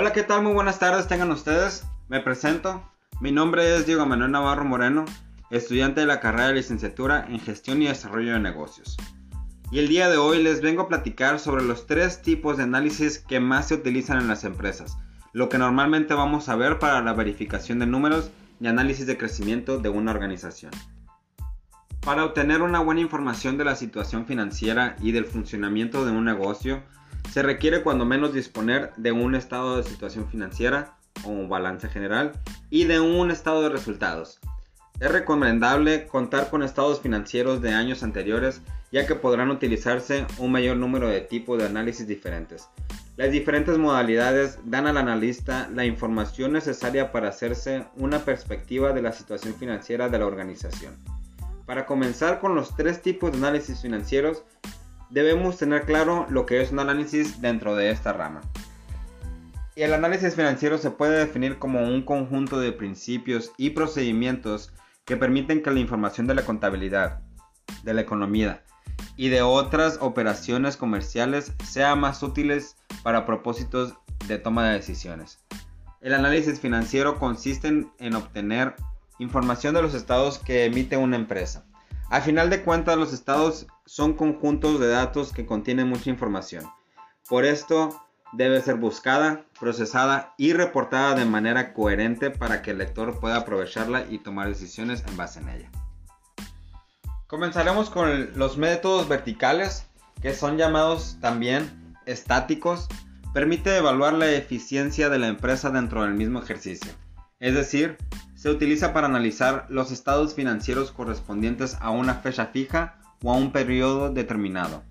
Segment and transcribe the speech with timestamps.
[0.00, 0.44] Hola, ¿qué tal?
[0.44, 1.84] Muy buenas tardes tengan ustedes.
[2.06, 2.88] Me presento.
[3.20, 5.04] Mi nombre es Diego Manuel Navarro Moreno,
[5.50, 8.96] estudiante de la carrera de licenciatura en Gestión y Desarrollo de Negocios.
[9.72, 13.18] Y el día de hoy les vengo a platicar sobre los tres tipos de análisis
[13.18, 14.96] que más se utilizan en las empresas,
[15.32, 18.30] lo que normalmente vamos a ver para la verificación de números
[18.60, 20.70] y análisis de crecimiento de una organización.
[22.02, 26.84] Para obtener una buena información de la situación financiera y del funcionamiento de un negocio,
[27.30, 32.32] se requiere cuando menos disponer de un estado de situación financiera o balance general
[32.70, 34.40] y de un estado de resultados.
[35.00, 40.76] Es recomendable contar con estados financieros de años anteriores ya que podrán utilizarse un mayor
[40.76, 42.68] número de tipos de análisis diferentes.
[43.16, 49.12] Las diferentes modalidades dan al analista la información necesaria para hacerse una perspectiva de la
[49.12, 50.96] situación financiera de la organización.
[51.66, 54.44] Para comenzar con los tres tipos de análisis financieros,
[55.10, 58.40] debemos tener claro lo que es un análisis dentro de esta rama.
[59.76, 64.72] El análisis financiero se puede definir como un conjunto de principios y procedimientos
[65.04, 67.20] que permiten que la información de la contabilidad,
[67.84, 68.64] de la economía
[69.16, 73.94] y de otras operaciones comerciales sea más útiles para propósitos
[74.26, 75.38] de toma de decisiones.
[76.00, 78.74] El análisis financiero consiste en, obtener
[79.18, 81.66] información de los estados que emite una empresa.
[82.10, 86.64] Al final de cuentas, los estados son conjuntos de datos que contienen mucha información.
[87.28, 93.20] Por esto, debe ser buscada, procesada y reportada de manera coherente para que el lector
[93.20, 95.70] pueda aprovecharla y tomar decisiones en base en ella.
[97.26, 99.86] Comenzaremos con los métodos verticales,
[100.22, 102.88] que son llamados también estáticos.
[103.34, 106.90] Permite evaluar la eficiencia de la empresa dentro del mismo ejercicio.
[107.38, 107.98] Es decir,
[108.38, 113.50] se utiliza para analizar los estados financieros correspondientes a una fecha fija o a un
[113.50, 114.84] periodo determinado.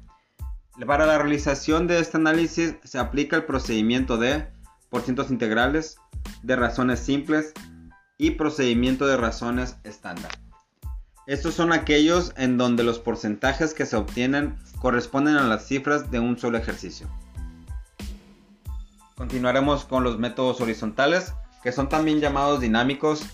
[0.85, 4.47] Para la realización de este análisis se aplica el procedimiento de
[4.89, 5.97] porcientos integrales,
[6.43, 7.53] de razones simples
[8.17, 10.31] y procedimiento de razones estándar.
[11.25, 16.19] Estos son aquellos en donde los porcentajes que se obtienen corresponden a las cifras de
[16.19, 17.07] un solo ejercicio.
[19.15, 21.33] Continuaremos con los métodos horizontales,
[21.63, 23.25] que son también llamados dinámicos.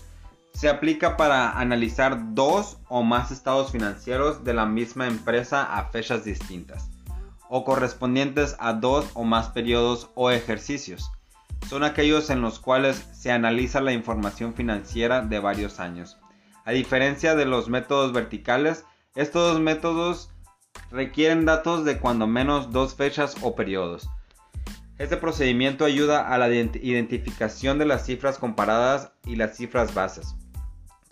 [0.54, 6.24] Se aplica para analizar dos o más estados financieros de la misma empresa a fechas
[6.24, 6.90] distintas,
[7.48, 11.10] o correspondientes a dos o más periodos o ejercicios.
[11.68, 16.18] Son aquellos en los cuales se analiza la información financiera de varios años
[16.64, 20.30] a diferencia de los métodos verticales, estos métodos
[20.90, 24.08] requieren datos de cuando menos dos fechas o periodos.
[24.96, 30.34] Este procedimiento ayuda a la identificación de las cifras comparadas y las cifras bases,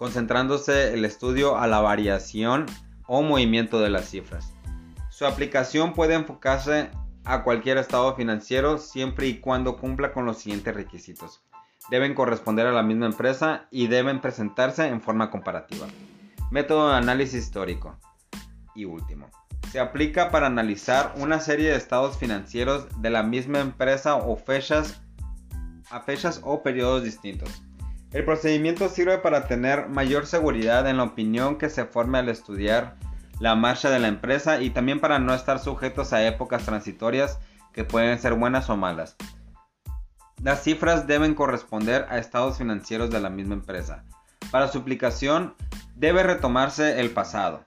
[0.03, 2.67] concentrándose el estudio a la variación
[3.07, 4.53] o movimiento de las cifras.
[5.11, 6.91] Su aplicación puede enfocarse
[7.23, 11.45] a cualquier estado financiero siempre y cuando cumpla con los siguientes requisitos
[11.89, 15.87] deben corresponder a la misma empresa y deben presentarse en forma comparativa.
[16.51, 17.97] Método de análisis histórico.
[18.75, 19.31] Y último,
[19.71, 25.01] se aplica para analizar una serie de estados financieros de la misma empresa o fechas
[25.93, 27.63] a fechas o periodos distintos.
[28.13, 32.97] El procedimiento sirve para tener mayor seguridad en la opinión que se forme al estudiar
[33.41, 37.39] la marcha de la empresa y también para no estar sujetos a épocas transitorias
[37.73, 39.17] que pueden ser buenas o malas.
[40.43, 44.05] Las cifras deben corresponder a estados financieros de la misma empresa.
[44.51, 45.55] Para su aplicación
[45.95, 47.65] debe retomarse el pasado,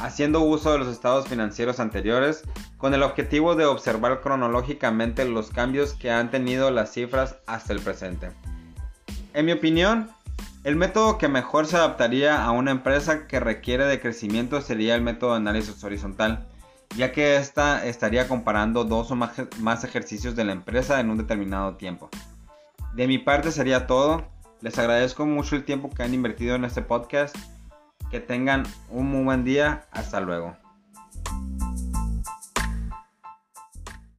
[0.00, 2.44] haciendo uso de los estados financieros anteriores
[2.76, 7.80] con el objetivo de observar cronológicamente los cambios que han tenido las cifras hasta el
[7.80, 8.28] presente.
[9.34, 10.10] En mi opinión,
[10.64, 15.02] el método que mejor se adaptaría a una empresa que requiere de crecimiento sería el
[15.02, 16.46] método de análisis horizontal
[16.96, 21.76] ya que esta estaría comparando dos o más ejercicios de la empresa en un determinado
[21.76, 22.08] tiempo.
[22.94, 24.24] De mi parte sería todo.
[24.60, 27.36] Les agradezco mucho el tiempo que han invertido en este podcast.
[28.10, 29.86] Que tengan un muy buen día.
[29.90, 30.56] Hasta luego.